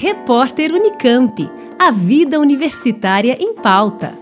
[0.00, 1.50] Repórter Unicamp.
[1.76, 4.16] A vida universitária em pauta.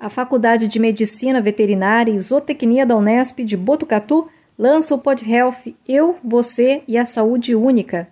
[0.00, 6.16] A Faculdade de Medicina Veterinária e Zootecnia da Unesp de Botucatu lança o PodHealth Eu,
[6.24, 8.08] Você e a Saúde Única.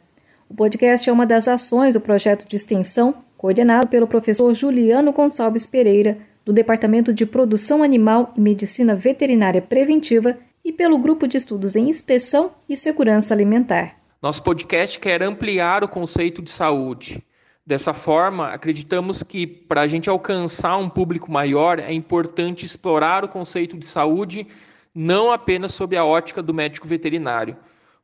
[0.51, 5.67] O podcast é uma das ações do projeto de extensão coordenado pelo professor Juliano Gonçalves
[5.67, 10.37] Pereira, do Departamento de Produção Animal e Medicina Veterinária Preventiva
[10.69, 13.97] e pelo Grupo de Estudos em Inspeção e Segurança Alimentar.
[14.21, 17.25] Nosso podcast quer ampliar o conceito de saúde.
[17.65, 23.29] Dessa forma, acreditamos que para a gente alcançar um público maior é importante explorar o
[23.29, 24.47] conceito de saúde
[24.95, 27.57] não apenas sob a ótica do médico veterinário.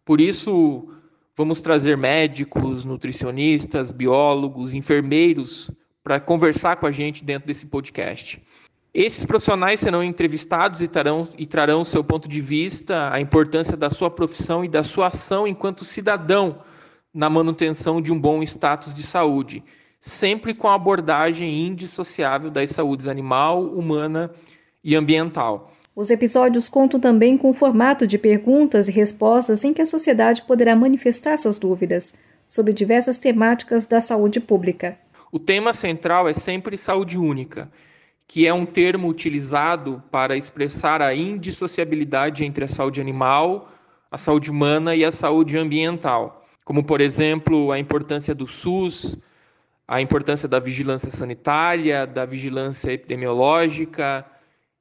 [0.03, 0.89] Por isso,
[1.37, 5.71] vamos trazer médicos, nutricionistas, biólogos, enfermeiros
[6.03, 8.43] para conversar com a gente dentro desse podcast.
[8.95, 13.91] Esses profissionais serão entrevistados e trarão, e trarão seu ponto de vista, a importância da
[13.91, 16.61] sua profissão e da sua ação enquanto cidadão
[17.13, 19.65] na manutenção de um bom status de saúde,
[20.01, 24.31] sempre com a abordagem indissociável das saúdes animal, humana
[24.83, 25.73] e ambiental.
[25.97, 30.43] Os episódios contam também com o formato de perguntas e respostas em que a sociedade
[30.43, 32.15] poderá manifestar suas dúvidas
[32.49, 34.97] sobre diversas temáticas da saúde pública.
[35.33, 37.69] O tema central é sempre saúde única
[38.27, 43.71] que é um termo utilizado para expressar a indissociabilidade entre a saúde animal,
[44.11, 49.19] a saúde humana e a saúde ambiental, como, por exemplo, a importância do SUS,
[49.87, 54.25] a importância da vigilância sanitária, da vigilância epidemiológica,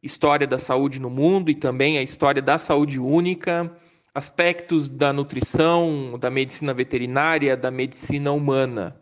[0.02, 3.72] história da saúde no mundo e também a história da saúde única,
[4.14, 8.96] aspectos da nutrição, da medicina veterinária, da medicina humana,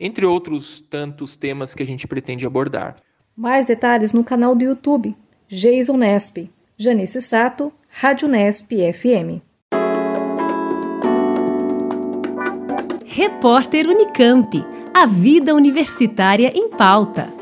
[0.00, 2.96] entre outros tantos temas que a gente pretende abordar.
[3.36, 5.16] Mais detalhes no canal do YouTube,
[5.48, 6.48] Jason Nesp.
[6.76, 9.42] Janice Sato, Rádio Nesp FM.
[13.04, 14.64] Repórter Unicamp.
[14.92, 17.33] A vida universitária em pauta.